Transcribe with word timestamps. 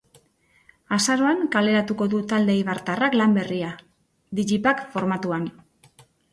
Azaroan 0.95 1.43
kaleratuko 1.55 2.07
du 2.15 2.23
talde 2.33 2.53
eibartarrak 2.61 3.19
lan 3.21 3.37
berria, 3.41 3.71
digipack 4.43 4.85
formatu. 4.97 5.39